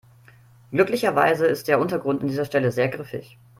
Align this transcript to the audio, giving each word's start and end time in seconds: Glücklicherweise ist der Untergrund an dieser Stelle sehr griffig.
Glücklicherweise 0.71 1.45
ist 1.45 1.67
der 1.67 1.79
Untergrund 1.79 2.23
an 2.23 2.27
dieser 2.27 2.45
Stelle 2.45 2.71
sehr 2.71 2.89
griffig. 2.89 3.37